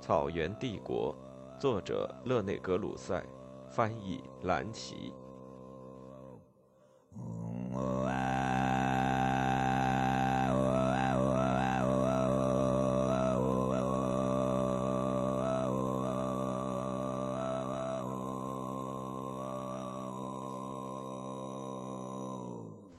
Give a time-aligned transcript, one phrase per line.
[0.00, 1.12] 草原帝国，
[1.58, 3.20] 作者勒内格鲁塞，
[3.68, 5.12] 翻译蓝奇。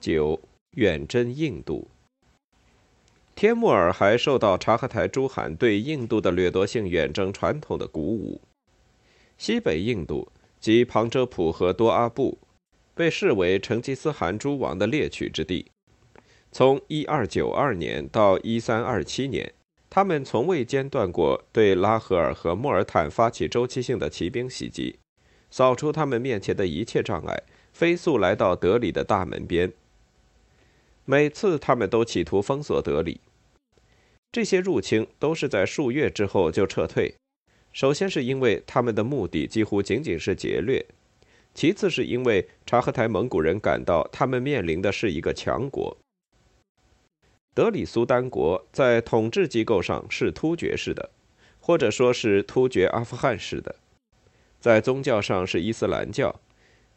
[0.01, 0.41] 九，
[0.71, 1.87] 远征印度。
[3.35, 8.41] 帖木儿还受到察合台诸汗对印度的掠夺性远征传统的鼓舞。
[9.37, 10.27] 西北印度
[10.59, 12.37] 及旁遮普和多阿布
[12.93, 15.67] 被视为成吉思汗诸王的猎取之地。
[16.51, 19.53] 从1292年到1327年，
[19.89, 24.99] 他们从未间断过对拉合尔和莫尔坦发起周期性的骑兵袭击，
[25.49, 27.43] 扫除他们面前的一切障碍，
[27.73, 29.71] 飞速来到德里的大门边。
[31.11, 33.19] 每次他们都企图封锁德里。
[34.31, 37.13] 这些入侵都是在数月之后就撤退。
[37.73, 40.85] 首先是因为他们的目的几乎仅仅是劫掠，
[41.53, 45.97] 其次是因为察合台蒙古人感到他们面临的是一个强国。
[47.53, 51.09] 德里苏丹国在统治机构上是突厥式的，
[51.59, 53.75] 或者说是突厥阿富汗式的；
[54.61, 56.39] 在宗教上是伊斯兰教，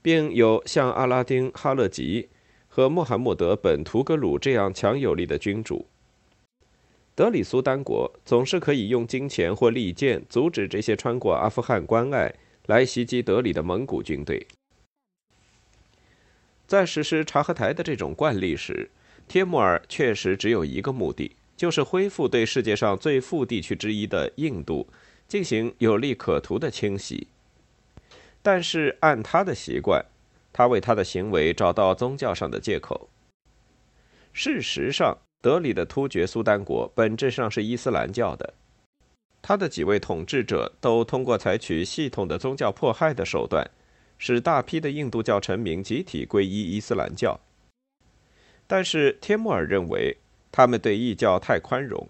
[0.01, 2.29] 并有像阿拉丁、哈勒吉
[2.75, 5.87] 和穆罕默德本图格鲁这样强有力的君主。
[7.15, 12.35] 德里苏丹国总是可以用金钱或利剑阻止这些穿过阿富汗关隘
[12.67, 14.45] 来袭击德里的蒙古军队。
[16.67, 18.91] 在实施察合台的这种惯例时，
[19.29, 24.89] 帖木儿确实只有一个目的，就是恢复对世界上最富地区之一的印度
[25.29, 27.29] 进行有利可图的清洗。
[28.43, 30.05] 但是按他的习惯，
[30.55, 33.11] 他为他的行为找到宗教上的借口。
[34.33, 35.19] 事实上。
[35.45, 38.55] 德里的突厥苏丹国本质上是伊斯兰教的，
[39.43, 43.71] 他的几位统治者都通过采取系统的宗教迫害的手段，
[44.17, 47.39] 使大批的印度教臣民集体皈依伊斯兰教。
[48.67, 50.17] 但是天穆尔认为
[50.51, 52.09] 他们对异教太宽容。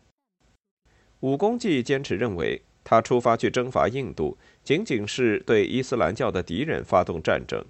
[1.18, 7.66] 武功济坚持认为他出发去征伐印度，仅仅是对伊斯兰教的敌人发动战争。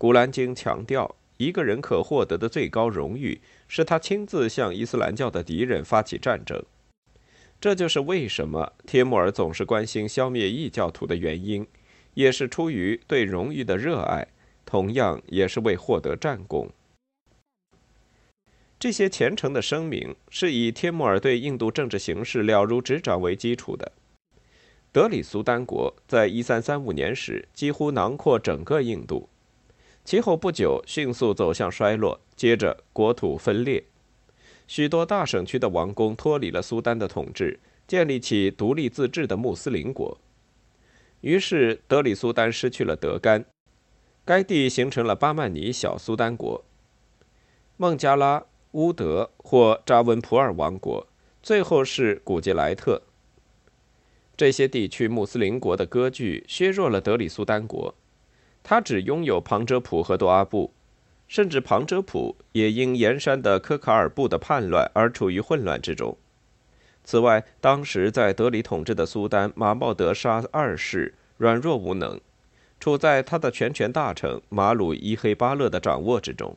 [0.00, 1.14] 古兰经强调。
[1.36, 6.62] 一个人可获得的最高荣誉是他亲自向伊斯兰教的敌人发起战争，
[7.60, 11.66] 这就是为什么帖木儿总是关心消灭异教徒的原因，
[12.14, 14.26] 也是出于对荣誉的热爱，
[14.64, 16.70] 同样也是为获得战功。
[18.78, 23.92] 这些虔诚的声明是以帖木儿对印度政治形势了如指掌为基础的。
[24.92, 29.28] 德里苏丹国在一三三五年时几乎囊括整个印度。
[30.04, 33.84] 其后不久，迅速走向衰落，接着国土分裂，
[34.66, 40.18] 许多大省区的王公脱离了苏丹的统治，建立起独立自治的穆斯林国。
[41.20, 43.44] 于是，德里苏丹失去了德干，
[44.24, 46.64] 该地形成了巴曼尼小苏丹国、
[47.76, 51.06] 孟加拉、乌德或扎温普尔王国，
[51.42, 53.02] 最后是古吉莱特。
[54.36, 57.94] 这些地区穆斯林国的割据削弱了德里苏丹国。
[58.62, 60.72] 他只拥有旁遮普和多阿布，
[61.26, 66.16] 甚至旁遮普也因盐山的科卡尔布的叛乱而处于混乱之中。
[67.02, 72.20] 此外，当时在德里统治的苏丹马茂德沙二世软弱无能，
[72.78, 76.56] 处在他的全权大臣马鲁伊黑巴勒的掌握之中。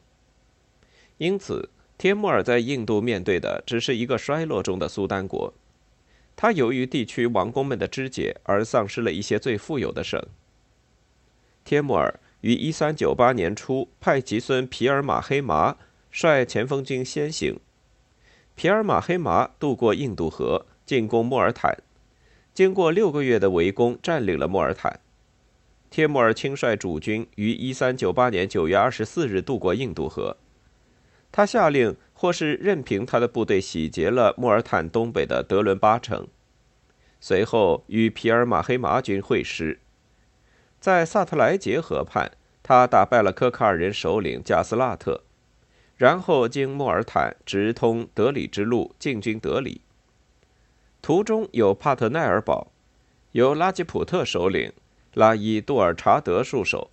[1.18, 5.53] 因此，帖木儿在印度面对的只是一个衰落中的苏丹国。
[6.36, 10.22] 他由于地区王公们的肢解而丧失了一些最富有的省。
[11.63, 15.78] 帖木儿于一三九八年初派吉孙皮尔马黑麻
[16.12, 17.59] 率前锋军先行。
[18.56, 21.78] 皮尔马黑麻渡过印度河，进攻莫尔坦，
[22.53, 25.00] 经过六个月的围攻，占领了莫尔坦。
[25.89, 30.38] 帖木儿亲率主军于一三九八年九月二十四日渡过印度河。
[31.31, 36.27] 他下令，或是任凭他的部队洗劫了莫尔坦东北的德伦巴城，
[37.19, 39.80] 随后与皮尔马黑麻军会师。
[40.83, 42.30] 在萨特莱杰河畔，
[42.62, 45.21] 他打败了科卡尔人首领贾斯拉特，
[45.95, 49.80] 然后经莫尔坦直通德里之路进军德里。
[51.01, 52.74] 途中有帕特奈尔堡，
[53.31, 54.74] 由拉吉普特首领
[55.13, 56.91] 拉伊杜尔查德戍守。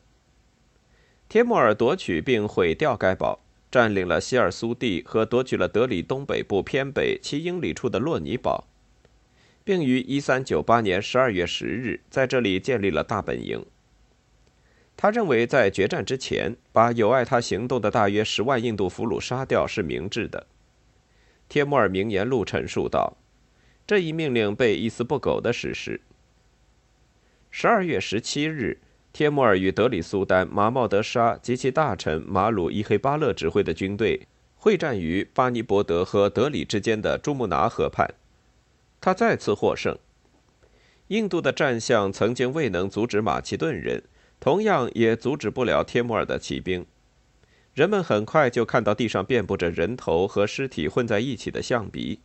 [1.29, 3.41] 帖木儿夺取并毁掉该堡，
[3.73, 8.69] 占领了希尔苏蒂和夺取了德里东北部偏北七英里处的洛尼堡。
[9.65, 13.67] 并于1398年12月10日在这里建立了大本营。
[15.03, 20.47] 他认为，在决战之前，把有碍他行动的大约十万印度俘虏杀掉是明智的。
[21.49, 23.17] 帖木儿名言录陈述道
[23.89, 26.03] ：“这一命令被一丝不苟地实施。”
[27.51, 28.79] 十二月十七日，
[29.11, 34.27] 帖木儿与德里苏丹马茂德沙及其大臣马鲁伊黑巴勒指挥的军队
[34.57, 38.13] 会战于巴尼伯德和德里之间的朱木拿河畔，
[39.01, 39.97] 他再次获胜。
[41.09, 44.03] 印度的战象曾经未能阻止马其顿人。
[44.41, 46.87] 同样也阻止不了帖木儿的骑兵。
[47.75, 52.21] 人们很快就看到地上遍布着人头和尸体混在一起的象鼻。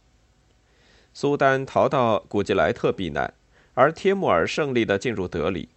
[1.14, 3.34] 苏丹逃到古吉莱特避难，
[3.74, 5.70] 而帖木儿胜利地进入德里。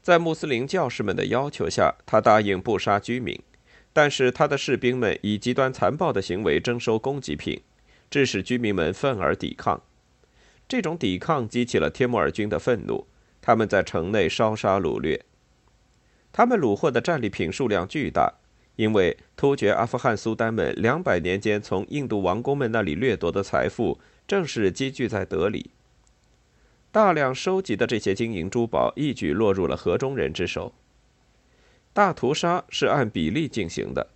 [0.00, 3.40] 在穆斯林教士们的要求下，他答应不杀居民，
[3.92, 7.60] 但是他的士兵们以极端残暴的行为征收供给品，
[8.10, 9.82] 致使居民们愤而抵抗。
[10.66, 13.06] 这种抵抗激起了帖木儿军的愤怒，
[13.40, 15.24] 他们在城内烧杀掳掠。
[16.32, 18.32] 他们虏获的战利品数量巨大，
[18.76, 25.70] 因为突厥阿富汗苏丹们两百年间从印度王公们那里掠夺的财富，正是积聚在德里。
[26.90, 30.72] 大量收集的这些金银珠宝一举落入了河中人之手。
[31.92, 34.08] 大屠杀是按比例进行的，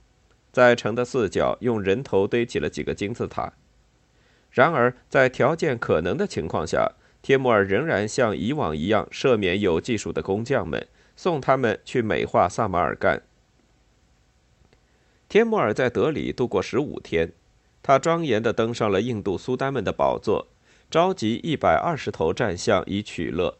[0.50, 3.52] 在城的四角用人头堆起了几个金字塔。
[4.50, 10.86] 然而，在条件可能的情况下，帖木儿仍然像以往一样赦免有技术的工匠们。
[11.16, 13.22] 送他们去美化萨马尔干。
[15.28, 17.32] 帖木儿在德里度过十五天，
[17.82, 20.46] 他庄严地登上了印度苏丹们的宝座，
[20.88, 23.58] 召集一百二十头战象以取乐。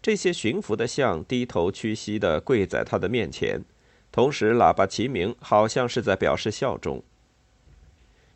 [0.00, 3.62] 这些驯服的象低头屈膝地跪在他的面前，
[4.10, 7.02] 同时喇叭齐鸣，好像是在表示效忠。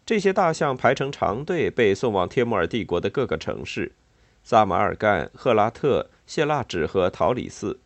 [0.05, 3.93] 这些大象排成长队，被送往帖木儿帝国的各个城市：
[4.43, 7.81] 萨马尔干、赫拉特、谢腊指和陶里寺。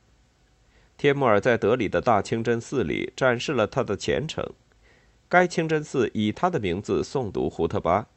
[0.99, 4.45] 帖木儿在德里的大清真寺里展示了他的虔诚，
[5.29, 8.09] 该清真寺以他的名字诵读胡特巴。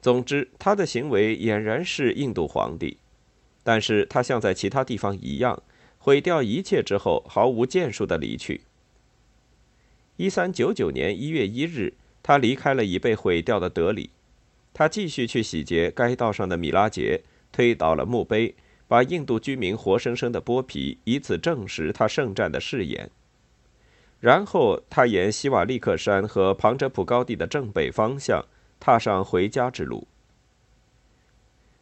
[0.00, 2.98] 总之，他的行为俨然是印度皇帝，
[3.64, 5.60] 但是他像在其他地方一样，
[5.98, 8.60] 毁掉一切之后毫无建树的离去。
[10.16, 14.10] 一三九九年一月一日，他离开了已被毁掉的德里，
[14.72, 18.54] 他继续去洗劫该道上的米拉杰，推倒了墓碑。
[18.92, 23.08] 把印度居民活生生的剥皮，以此证实他圣战的誓言。
[24.20, 28.44] 然后他沿西瓦利克山和庞哲普高地的正北方向，
[28.78, 30.06] 踏上回家之路。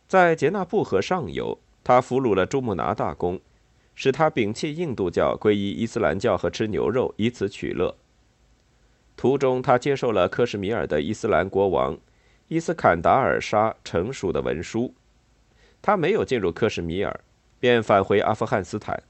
[0.07, 3.41] 在杰纳布河上游，他俘虏了朱穆拿大公，
[3.97, 7.97] 使他摒弃印度教，皈依伊斯兰教和吃牛肉，以此取乐。
[9.17, 11.99] 途中，他接受了克什米尔的伊斯兰国王
[12.47, 14.95] 伊斯坎达尔沙成熟的文书。
[15.83, 17.21] 他没有进入克什米尔，
[17.59, 19.03] 便返回阿富汗斯坦。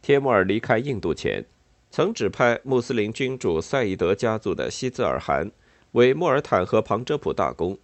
[0.00, 1.44] 帖木儿离开印度前，
[1.90, 5.50] 曾指派穆斯林君主赛义德家族的西兹尔汗
[5.92, 7.78] 为莫尔坦和旁遮普大公。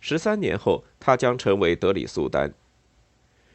[0.00, 2.52] 十三年后，他将成为德里苏丹。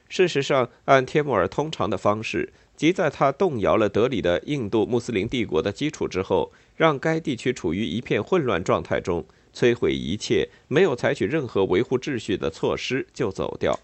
[0.08, 9.26] 事实上，按帖木儿通常的方式，即在他动摇了德里的印度穆斯林帝国的基础之后，让该地区处于一片混乱状态中。
[9.54, 13.80] 摧毁一切，没有采取任何维护秩序的措施就走掉。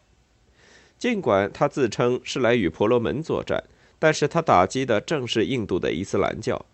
[0.98, 3.64] 尽管他自称是来与婆罗门作战，
[4.00, 6.66] 但是他打击的正是印度的伊斯兰教。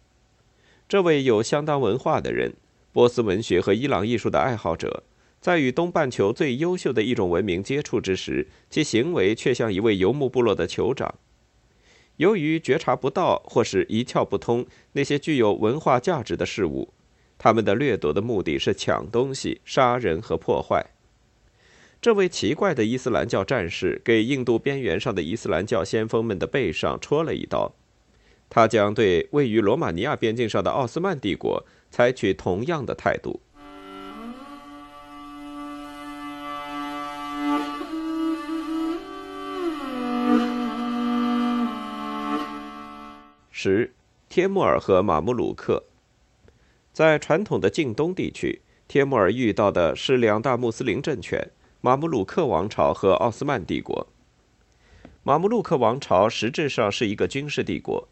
[0.88, 2.53] 这位有相当文化的人，
[2.91, 5.03] 波斯文学和伊朗艺术的爱好者，
[5.39, 11.15] 在与东半球最优秀的一种文明接触之时，其行为却像一位游牧部落的酋长。
[12.17, 16.93] 由于觉察不到或是一窍不通那些具有文化价值的事物。
[17.43, 20.86] 他们的掠夺的目的是抢东西、杀人和破坏。
[22.00, 27.74] 这位奇怪的伊斯兰教战士给印度边缘上的伊斯兰教先锋们的背上戳了一刀，
[28.48, 33.39] 他将对位于罗马尼亚边境上的奥斯曼帝国采取同样的态度。
[43.50, 43.91] 十，
[44.29, 45.83] 帖木儿和马穆鲁克。
[46.93, 54.07] 在传统的近东地区，帖木儿遇到的是两大穆斯林政权——马穆鲁克王朝和奥斯曼帝国。
[55.24, 58.10] 马穆鲁克王朝实质上是一个军事帝国，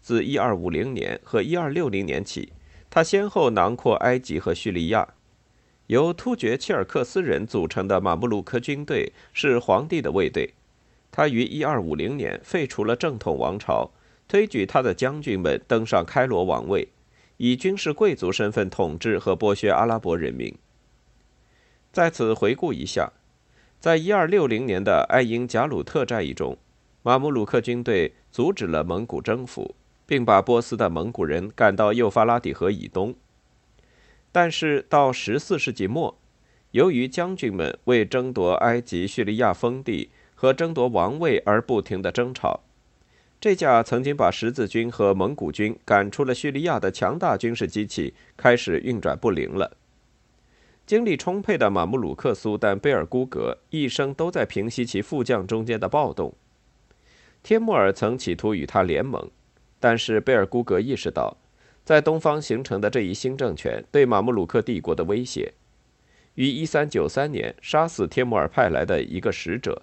[0.00, 2.54] 自1250年和1260年起，
[2.88, 5.06] 它先后囊括埃及和叙利亚。
[5.88, 10.54] 由突厥切尔克斯人组成的马穆鲁克军队是皇帝的卫队，
[11.10, 13.90] 他于1250年废除了正统王朝，
[14.26, 16.88] 推举他的将军们登上开罗王位。
[17.44, 20.56] 以军事贵族身份统治和剥削阿拉伯人民。
[21.90, 23.10] 在此回顾一下，
[23.80, 26.56] 在一二六零年的艾因贾鲁特战役中，
[27.02, 29.74] 马穆鲁克军队阻止了蒙古征服，
[30.06, 33.12] 并把波斯的蒙古人赶到幼发拉底河以东。
[34.30, 36.16] 但是到十四世纪末，
[36.70, 42.60] 由于将军们为争夺埃及、叙利亚封地和争夺王位而不停的争吵，
[43.42, 49.76] 这架曾经把十字军和蒙古军赶出了叙利亚的强大军事机器开始运转不灵了。
[50.86, 56.32] 精力充沛的马穆鲁克苏丹贝尔孤格一生都在平息其副将中间的暴动。
[57.42, 59.28] 帖木儿曾企图与他联盟，
[59.80, 61.36] 但是贝尔孤格意识到，
[61.84, 65.52] 在东方形成的这一新政权对马穆鲁克帝国的威胁，
[66.36, 69.82] 于1393年杀死帖木儿派来的一个使者，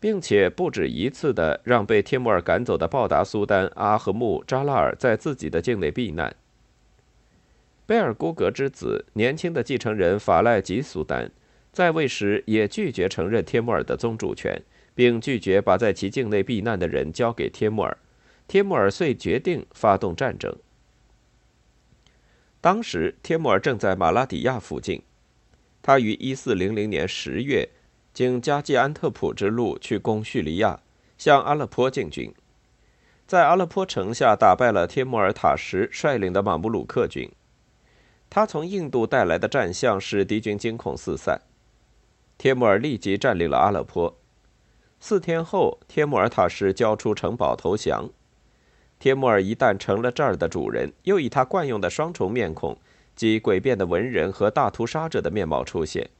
[0.00, 6.34] 并且不止一次地让被帖木儿赶走的报答苏丹阿合木扎拉尔在自己的境内避难。
[7.86, 11.30] 贝尔孤格之子年轻的继承人法赖吉苏丹
[11.72, 14.62] 在位时也拒绝承认帖木儿的宗主权。
[14.98, 17.98] 并拒绝把在其境内避难的人交给帖木儿，
[18.48, 20.52] 帖木儿遂决定发动战争。
[22.60, 25.00] 当时，帖木儿正在马拉底亚附近，
[25.80, 27.68] 他于1400年10月
[28.18, 30.80] 经加济安特普之路去攻叙利亚，
[31.16, 32.34] 向阿勒颇进军，
[33.28, 37.30] 在阿勒颇城下打败了帖木儿塔什率领的马穆鲁克军。
[38.28, 41.42] 他从印度带来的战象使敌军惊恐四散，
[42.36, 44.18] 帖木儿立即占领了阿勒颇。
[44.98, 48.10] 四天后，帖木儿塔什交出城堡投降。
[48.98, 52.76] 帖木儿一旦成了这儿的主人，又以他惯用的双重面孔，
[53.14, 56.10] 即诡辩的文人和大屠杀者的面貌出现。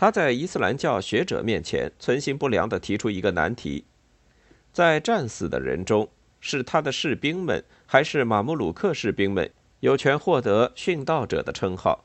[0.00, 3.82] 他在伊斯兰教学者面前存心不良地提出一个难题：
[4.72, 6.08] 在战死的人中，
[6.40, 9.50] 是他的士兵们，还是马穆鲁克士兵们
[9.80, 12.04] 有权获得殉道者的称号？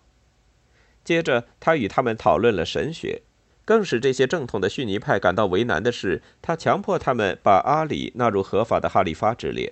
[1.03, 3.21] 接着，他与他们讨论了神学。
[3.63, 9.71] 更使这些正统的逊尼派感到为难的是，他强迫他们把阿里纳入合法的哈里发之列。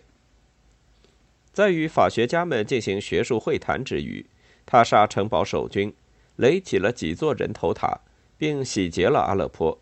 [1.51, 4.27] 在与法学家们进行学术会谈之余，
[4.67, 5.91] 他杀城堡守军，
[6.35, 8.01] 垒起了几座人头塔，
[8.41, 9.79] 并洗劫了阿勒颇。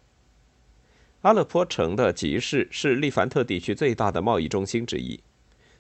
[1.21, 5.21] 阿勒颇城的集市是利凡特地区最大的贸易中心之一，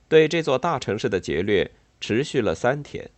[0.07, 3.09] 对这座大城市的劫掠持续了三天。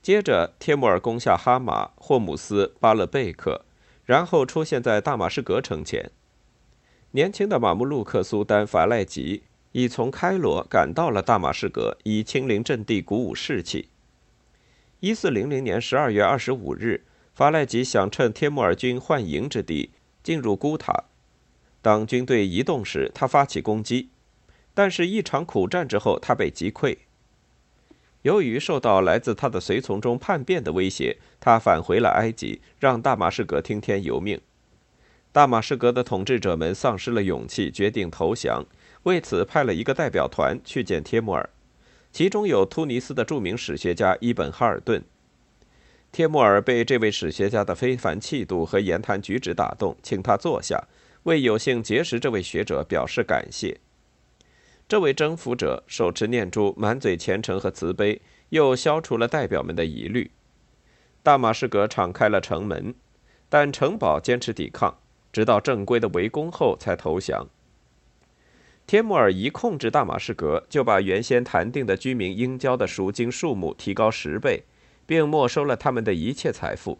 [0.00, 3.66] 接着，帖木儿攻下哈马、霍姆斯、巴勒贝克，
[4.06, 6.10] 然后出现在大马士革城前。
[7.10, 13.90] 年轻的马穆鲁克苏丹法赖吉已从开罗赶到了大马士革，以亲临阵地，鼓舞士气。
[15.00, 19.90] 一四零零年十二月二十五日，法赖吉想趁帖木儿军换营之地
[20.22, 21.04] 进入古塔。
[21.80, 24.10] 当军队移动时，他发起攻击，
[24.74, 26.98] 但是，一场苦战之后，他被击溃。
[28.22, 34.40] 由于受到来自他的随从中叛变的威胁，他返回了埃及，让大马士革听天由命。
[35.32, 38.64] 大马士革的统治者们丧失了勇气，决定投降，
[39.02, 41.50] 为此派了一个代表团去见帖木儿，
[42.12, 45.02] 其中有突尼斯的著名史学家伊本哈尔顿。
[46.12, 50.86] 帖木儿被这位史学家的非凡气度和言谈举止打动，请他坐下，
[51.22, 53.80] 为有幸结识这位学者表示感谢。
[54.86, 60.30] 这位征服者手持念珠，满嘴虔诚和慈悲，又消除了代表们的疑虑。
[61.22, 62.94] 大马士革敞开了城门，
[63.48, 64.98] 但城堡坚持抵抗，
[65.32, 67.48] 直到正规的围攻后才投降。
[68.86, 74.64] 帖木儿一控制大马士革，就把原先谈定的居民应交的赎金数目提高十倍，
[75.06, 76.98] 并没收了他们的一切财富。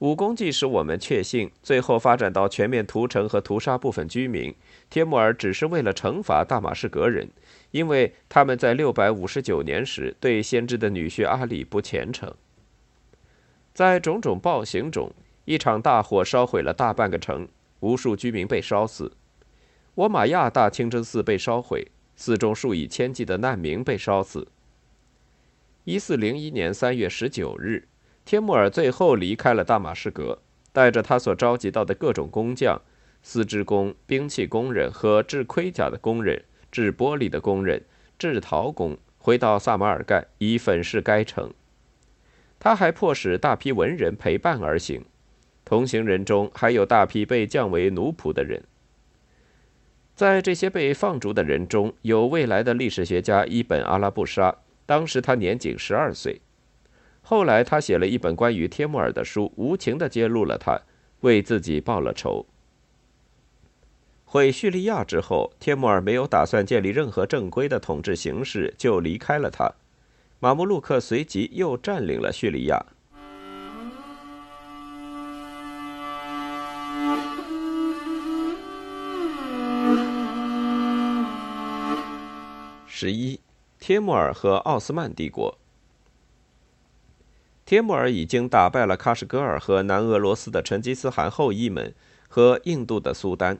[0.00, 4.54] 武功既使我们确信，最后发展到全面屠城和屠杀部分居民，
[4.90, 7.30] 帖木儿只是为了惩罚大马士革人，
[7.70, 12.34] 因为他们在六百五十九年时对先知的女婿阿里不虔诚。
[13.72, 15.10] 在种种暴行中，
[15.46, 17.48] 一场大火烧毁了大半个城，
[17.80, 19.12] 无数居民被烧死。
[19.94, 24.48] 我玛亚大清真寺被烧毁，寺中数以千计的难民被烧死。
[25.86, 27.86] 一四零一年三月十九日。
[28.24, 32.82] 帖木儿最后离开了大马士革，带着他所召集到的各种工匠、
[33.22, 37.84] 丝织工、兵器工人和制盔甲的工人、制玻璃的工人、
[38.18, 41.54] 制陶工，回到萨马尔干，以粉饰该城。
[42.58, 45.04] 他还迫使大批文人陪伴而行，
[45.64, 48.64] 同行人中还有大批被降为奴仆的人。
[50.16, 56.40] 在这些被放逐的人中，有未来的历史学家伊本·阿拉布沙，当时他年仅十二岁。
[57.20, 60.80] 后来，他写了一本关于帖木儿的书，无情地揭露了他，
[61.22, 62.46] 为自己报了仇。
[64.24, 69.72] 毁叙利亚之后，帖木儿没有打算建立任何正规的统治形式，就离开了他。
[70.38, 72.84] 马穆鲁克随即又占领了叙利亚。
[82.86, 83.40] 十一。
[83.86, 85.56] 帖木儿和奥斯曼帝国。
[87.64, 91.94] 帖木儿已经打败了喀什噶尔和南俄罗斯的成吉思汗后裔们
[92.28, 93.58] 和印度的苏丹。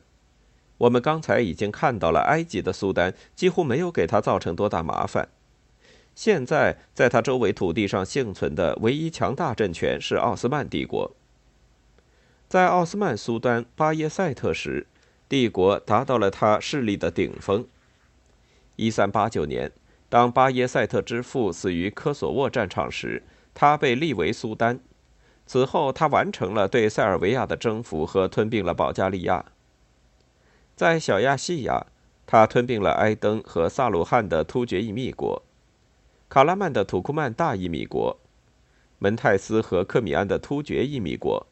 [0.78, 5.28] 我们刚才已经看到了，埃及的苏丹几乎没有给他造成多大麻烦。
[6.16, 11.14] 现在，在他周围土地上幸存的唯一强大政权是奥斯曼帝国。
[12.48, 14.88] 在奥斯曼苏丹巴耶赛特时，
[15.28, 17.64] 帝国达到了他势力的顶峰。
[18.74, 19.70] 一三八九年，
[20.08, 24.80] 当巴耶赛特之父死于科索沃战场时，他被立为苏丹。
[25.46, 29.44] 此后，他完成了对塞尔维亚的征服和吞并了保加利亚。
[30.74, 31.86] 在小亚细亚，
[32.26, 35.42] 他吞并了埃登和萨鲁汉的突厥裔密国，
[36.28, 38.18] 卡拉曼的土库曼大裔密国，
[38.98, 41.46] 门泰斯和克米安的突厥裔密国，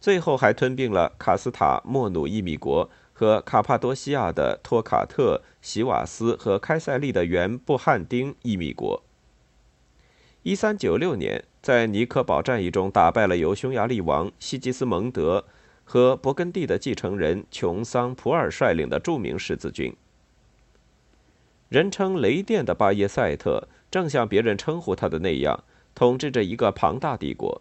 [0.00, 2.88] 最后还吞并了卡斯塔莫努裔密国。
[3.20, 9.02] 和卡帕多西亚的托卡特、席瓦斯和开塞利的原布汉丁伊米国。
[10.42, 15.44] 一三九六年，在尼科堡战役中打败了由匈牙利王西吉斯蒙德
[15.84, 19.94] 和勃艮第的继承人琼桑普尔率领的著名十字军。
[21.68, 25.62] 人称“雷电”的巴耶赛特，正像别人称呼他的那样，
[25.94, 27.60] 统治着一个庞大帝国。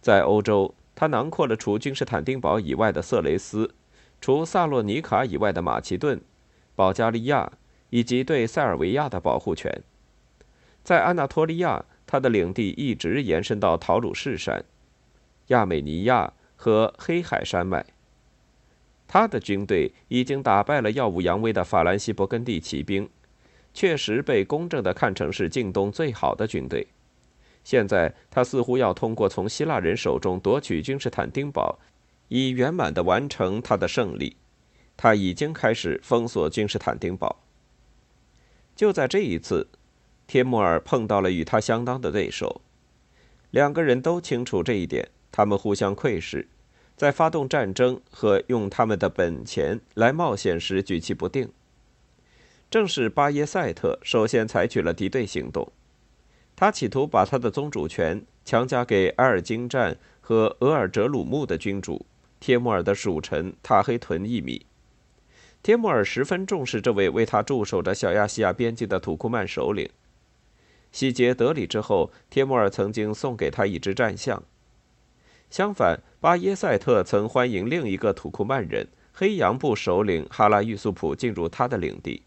[0.00, 3.74] 在欧洲，他囊括了除君士坦丁堡以外的色雷斯。
[4.24, 6.18] 除萨洛尼卡以外的马其顿、
[6.74, 7.52] 保加利亚
[7.90, 9.82] 以及对塞尔维亚的保护权，
[10.82, 14.64] 在安纳托利亚，他的领地一直延伸到陶鲁士山、
[15.48, 17.84] 亚美尼亚和黑海山脉。
[19.06, 23.06] 他的军队已经打败了耀武扬威的法兰西勃艮第骑兵，
[23.74, 26.86] 确实被公正地看成是近东最好的军队。
[27.62, 31.78] 现在，他似乎要通过从希腊人手中夺取君士坦丁堡。
[32.28, 34.36] 以圆满地完成他的胜利，
[34.96, 37.40] 他已经开始封锁君士坦丁堡。
[38.74, 39.68] 就在这一次，
[40.26, 42.60] 帖木儿碰到了与他相当的对手，
[43.50, 46.48] 两个人都清楚这一点，他们互相窥视，
[46.96, 51.50] 在发动战争和用他们的本钱来冒险时举棋不定。
[52.70, 55.70] 正是巴耶赛特首先采取了敌对行动，
[56.56, 62.04] 他企图把他的宗主权强加给埃尔金战和额尔哲鲁木的君主。
[62.44, 64.66] 帖木儿的属臣塔黑屯一米，
[65.62, 69.88] 帖木儿十分重视这位为他驻守着小亚细亚边境的土库曼首领。
[70.92, 74.42] 洗劫德里之后，帖木儿曾经送给他一只战象。
[75.48, 82.24] 相反，巴耶赛特曾欢迎另一个土库曼人黑羊部首领哈拉玉素普进入他的领地。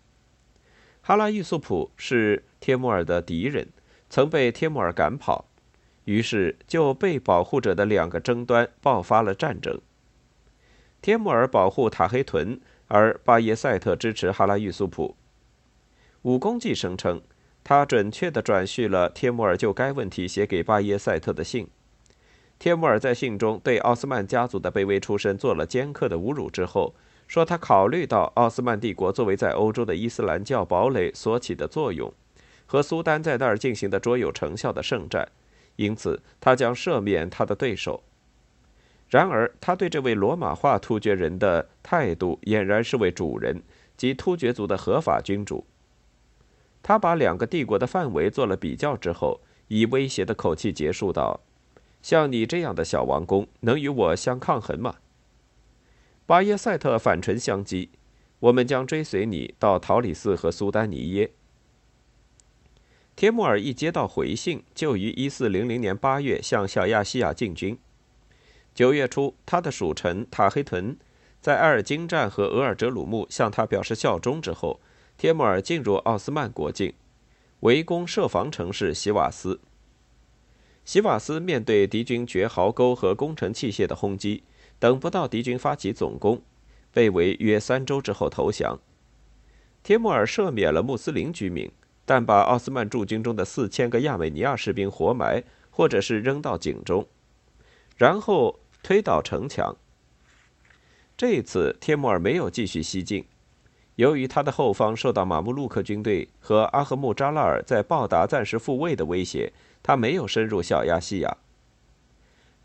[1.01, 3.67] 哈拉玉素普是帖木儿的敌人，
[4.09, 5.45] 曾被帖木儿赶跑，
[6.05, 9.79] 于是就被保护者的两个争端爆发了战争。
[11.07, 15.15] 帖木儿保护塔黑屯，而巴耶赛特支持哈拉玉苏普。
[16.23, 17.21] 武功记声称，
[17.63, 21.69] 他准确地转述了帖木儿就该问题写给巴耶赛特的信。
[22.59, 26.93] 帖木儿在信中对奥斯曼家族的卑微出身做了尖刻的侮辱之后，
[27.25, 32.11] 说他考虑到奥斯曼帝国作为在欧洲的伊斯兰教堡垒所起的作用，
[32.65, 35.29] 和苏丹在那儿进行的卓有成效的圣战，
[35.77, 38.03] 因此他将赦免他的对手。
[39.09, 43.63] 然而，他对这位罗马化突厥人的态度俨然是位主人
[43.95, 45.65] 及突厥族的合法君主。
[46.83, 51.39] 他把两个帝国的范围做了比较之后，以威胁的口气结束道
[52.01, 54.95] ：“像你这样的小王公，能与我相抗衡吗？”
[56.25, 57.87] 巴耶赛特反唇相讥
[58.39, 61.31] ：“我们将追随你到陶里寺和苏丹尼耶。”
[63.15, 67.77] 帖木儿一接到回信，就于1400年8月向小亚细亚进军。
[68.77, 70.95] 九月初，他的属臣塔黑屯
[71.41, 74.79] 在埃尔金站和额尔哲鲁木向他表示效忠之后，
[75.17, 76.93] 帖木儿进入奥斯曼国境，
[77.61, 79.59] 围攻设防城市席瓦斯。
[80.85, 84.43] 席瓦斯面对敌军绝壕沟和工程器械的轰击，
[84.77, 86.43] 等不到敌军发起总攻，
[86.93, 88.79] 被围约三周之后投降。
[89.81, 91.71] 帖木儿赦免了穆斯林居民，
[92.05, 97.07] 但把奥斯曼驻军中的四千个亚美尼亚士兵活埋，或者是扔到井中，
[97.95, 98.59] 然后。
[98.87, 99.75] 推倒城墙。
[101.17, 103.25] 这一次帖木儿没有继续西进，
[103.95, 109.51] 由于他的后方受到马穆鲁克军队和阿赫木扎拉尔在报答暂时复位的威胁，
[109.83, 111.35] 他没有深入小亚细亚。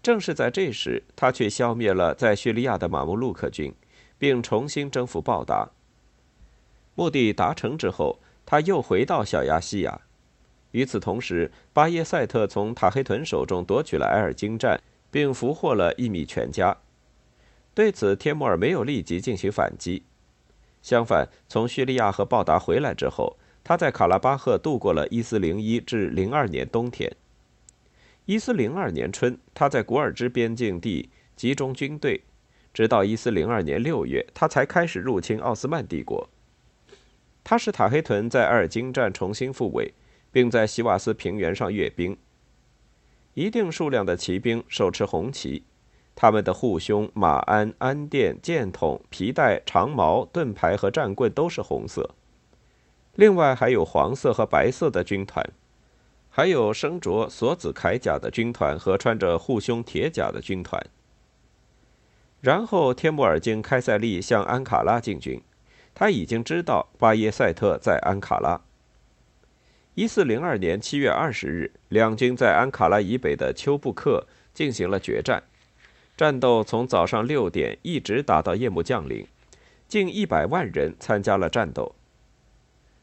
[0.01, 3.75] 正是在这时，他却消灭了在叙利亚的马穆鲁克军，
[4.17, 5.71] 并重新征服报答。
[6.95, 10.03] 目的达成之后，他又回到小亚细亚。
[10.71, 14.81] 与此同时，巴耶赛特从塔黑屯手中夺取了埃尔金站。
[15.13, 16.79] 并俘获了伊米全家。
[17.73, 20.03] 对此，帖木儿没有立即进行反击。
[20.83, 27.15] 相反，从叙利亚和报达回来之后，他在卡拉巴赫度过了1401至02年冬天。
[28.27, 32.23] 1402年春，他在古尔支边境地集中军队，
[32.73, 36.29] 直到1402年6月，他才开始入侵奥斯曼帝国。
[37.45, 39.93] 他使塔黑屯在埃尔金站重新复位，
[40.31, 42.17] 并在西瓦斯平原上阅兵。
[43.35, 45.65] 一定数量的骑兵手持红旗，
[46.15, 52.11] 他们的护胸、马鞍、鞍垫、箭筒、皮带、长矛、盾牌和战棍都是红色。
[53.15, 55.45] 另外还有黄色和白色的军团，
[56.29, 60.85] 还有身着锁子铠甲的军团和穿着护胸铁甲的军团。
[62.41, 65.41] 然后，帖木尔经开塞利向安卡拉进军，
[65.95, 68.61] 他已经知道巴耶塞特在安卡拉。
[69.95, 75.43] 一四零二年七月二十日，两军在安卡拉以北的丘布克进行了决战，
[76.17, 79.27] 战斗从早上六点一直打到夜幕降临，
[79.87, 81.95] 近一百万人参加了战斗。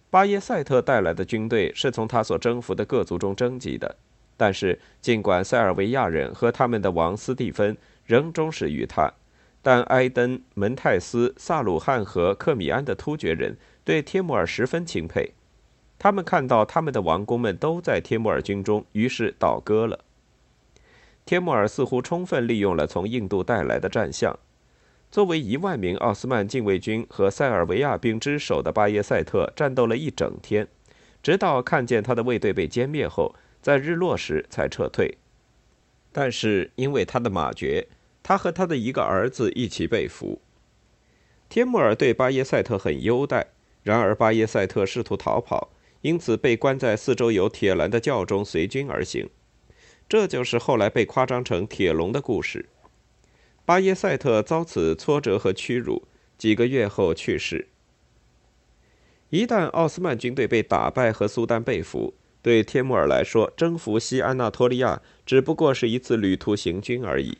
[0.10, 3.96] 巴耶塞特带来的军队是从他所征服的各族中征集的，
[4.36, 9.14] 但是尽管塞尔维亚人和他们的王斯蒂芬仍忠实于他，
[9.62, 15.34] 但埃登、门泰斯、萨鲁汉和克米安的突厥人对帖木儿十分钦佩。
[16.00, 20.00] 他们看到他们的王公们都在帖木儿军中，于是倒戈了。
[21.26, 24.40] 帖木儿似乎充分利用了从印度带来的战象。
[25.12, 30.68] 作为一万名奥斯曼禁卫军和塞尔维亚兵之首的巴耶塞特战斗了一整天，
[31.22, 35.18] 直到看见他的卫队被歼灭后，在日落时才撤退。
[36.12, 37.88] 但是因为他的马绝，
[38.24, 40.40] 他和他的一个儿子一起被俘。
[41.50, 43.48] 帖木儿对巴耶塞特很优待，
[43.84, 45.70] 然而巴耶塞特试图逃跑。
[46.02, 49.30] 因此被关在四周有铁栏的轿中随军而行，
[50.08, 52.70] 这就是后来被夸张成铁笼的故事。
[53.66, 56.08] 巴耶塞特遭此挫折和屈辱，
[56.38, 57.68] 几个月后去世。
[59.30, 67.38] 一旦奥斯曼军队被打败和苏丹被俘，对帖木儿来说，征服西安纳托利亚只不过是一次旅途行军而已。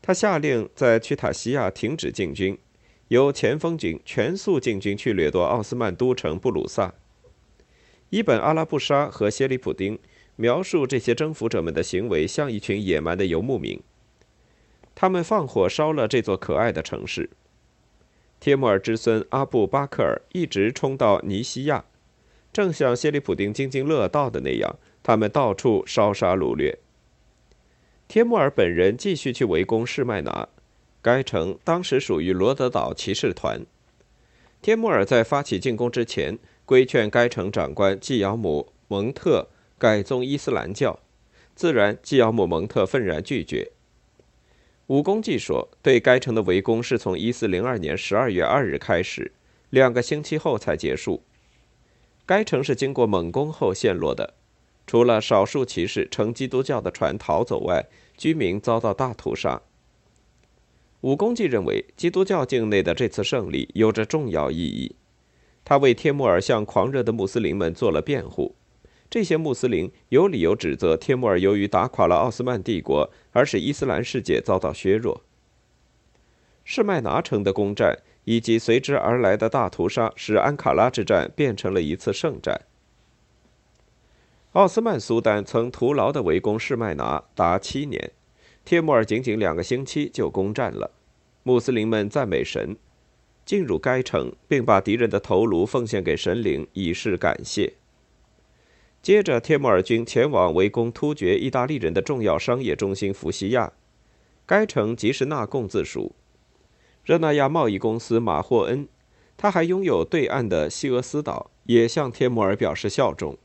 [0.00, 2.56] 他下令在屈塔西亚停止进军，
[3.08, 6.94] 由前锋军全速进军去掠夺奥斯曼都城布鲁萨。
[8.10, 9.98] 伊本·阿拉布沙和谢里普丁
[10.36, 13.78] 描述这些征服者们的行为像一群野蛮的游牧民。
[14.94, 17.28] 他们放火烧了这座可爱的城市。
[18.40, 21.84] 帖木儿之孙阿布巴克尔一直冲到尼西亚，
[22.52, 26.78] 正像谢里普丁津津乐道的那样，他们到处烧杀掳掠。
[28.06, 30.48] 帖木儿本人继续去围攻士麦拿，
[31.02, 33.66] 该城当时属于罗德岛骑士团。
[34.62, 36.38] 帖木儿在发起进攻之前。
[36.68, 41.00] 规劝该城长官季尧姆蒙特改宗伊斯兰教，
[41.54, 43.72] 自然季尧姆蒙特愤然拒绝。
[44.88, 49.32] 武功记说，对该城的围攻是从1402年12月2日开始，
[49.70, 51.22] 两个星期后才结束。
[52.26, 54.34] 该城是经过猛攻后陷落的，
[54.86, 57.86] 除了少数骑士乘基督教的船逃走外，
[58.18, 59.62] 居民遭到大屠杀。
[61.00, 64.94] 武功记认为，基督教境内的这次胜利有着重要意义。
[65.68, 68.54] 他为帖木儿向狂热的穆斯林们做了辩护，
[69.10, 75.22] 这些穆斯林有理由指责帖木儿由于打垮了奥斯曼帝国，而使伊斯兰世界遭到削弱。
[76.64, 82.62] 士麦拿城的攻占以及随之而来的大屠杀，使安卡拉之战变成了一次圣战。
[84.52, 88.10] 奥斯曼苏丹曾徒劳地围攻士麦拿达七年，
[88.64, 90.92] 帖木儿仅仅两个星期就攻占了，
[91.42, 92.74] 穆斯林们赞美神。
[93.48, 97.72] 进入该城，并把敌人的头颅奉献给神灵，以示感谢。
[99.00, 103.72] 接着，帖木儿军前往围攻突厥意大利人的重要商业中心福西亚，
[104.44, 106.14] 该城即是纳贡自属。
[107.02, 108.86] 热那亚贸易公司马霍恩，
[109.38, 113.38] 他还拥有对岸的西俄斯岛，也向帖木儿表示效忠。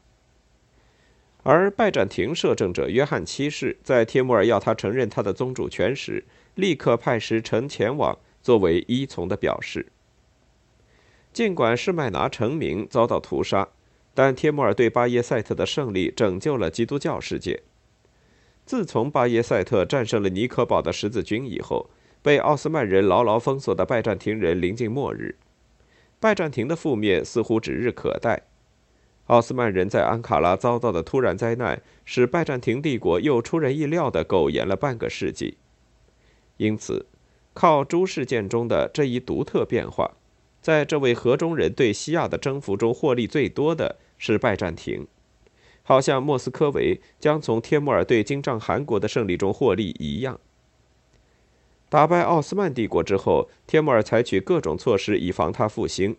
[1.44, 8.20] 而拜占庭摄政者约翰七世在帖木儿要他承认他的宗主权时，立刻派使臣前往。
[8.44, 9.93] 作为依从的表示。
[11.34, 13.70] 尽管士麦拿成名遭到屠杀，
[14.14, 17.64] 但帖木儿对巴耶塞特的胜利拯救了基督教世界。
[18.66, 21.90] 自从巴耶塞特战胜了尼可堡的十字军以后，
[22.22, 25.36] 被奥斯曼人牢牢封锁的拜占庭人临近末日。
[26.20, 28.44] 拜占庭的覆灭似乎指日可待。
[29.26, 35.58] 奥斯曼人在安卡拉遭到的突然灾难，使拜占庭帝国又出人意料地苟延了半个世纪。
[36.58, 37.08] 因此。
[37.56, 40.14] 靠诸事件中的这一独特变化，
[40.64, 45.06] 在这位河中人对西亚的征服中获利最多的是拜占庭，
[45.84, 50.40] 好像莫斯科维将从帖木儿对金帐汗国的胜利中获利一样。
[51.90, 56.16] 打败奥斯曼帝国之后，帖木儿采取各种措施以防他复兴。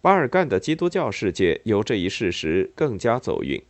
[0.00, 3.62] 巴尔干的基督教世界由这一事实更加走运。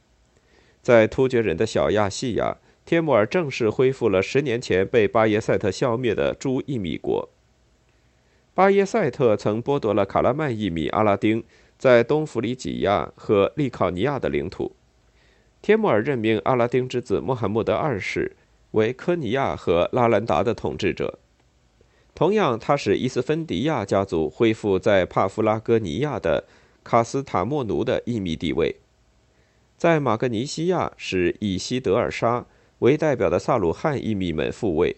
[0.81, 7.29] 在突厥人的小亚细亚，帖木儿正式恢复了十年前被巴耶塞特消灭的诸伊米国。
[8.55, 11.43] 巴耶塞特曾剥夺了卡拉曼伊米阿拉丁
[11.79, 14.77] 在东弗里几亚和利考尼亚的领土。
[15.63, 18.37] 帖木儿任命阿拉丁之子穆罕默德二世
[18.73, 21.19] 为科尼亚和拉兰达的统治者。
[22.15, 26.45] 同样，他使伊斯芬迪亚家族恢复在帕夫拉戈尼亚的
[26.85, 28.77] 卡斯塔莫奴的伊米地位，
[29.79, 32.45] 在马格尼西亚使以西德尔沙
[32.81, 34.97] 为代表的萨鲁汉伊米们复位，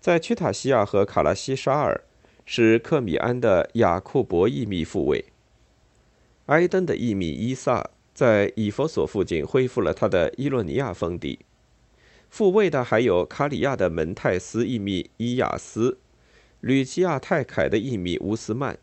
[0.00, 2.00] 在屈塔西亚和卡拉西沙尔
[2.44, 5.24] 使克米安的雅库伯伊米复位。
[6.46, 11.38] 埃登的伊米伊萨在以弗所附近恢复了他的伊洛尼亚封地，
[12.28, 15.98] 复位的还有卡里亚的门泰斯伊米伊亚斯。
[16.60, 18.78] 吕基亚泰凯的一米乌斯曼，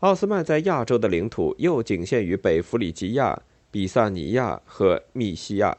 [0.00, 5.78] 奥斯曼在亚洲的领土又仅限于北弗里吉亚、比萨尼亚和密西亚。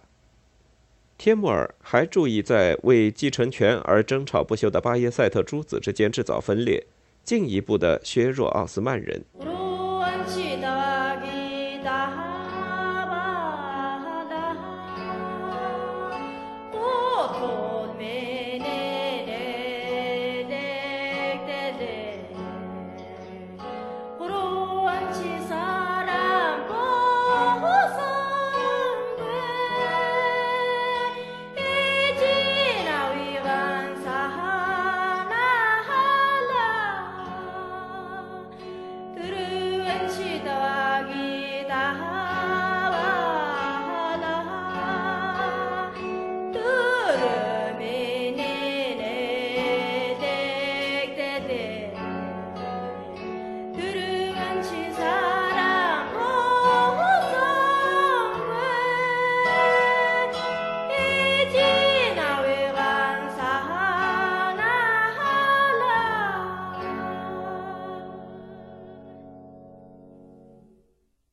[1.23, 6.83] 天木儿还注意在为继承权而争吵不休的巴耶塞特诸子之间制造分裂，
[7.23, 9.23] 进一步的削弱奥斯曼人。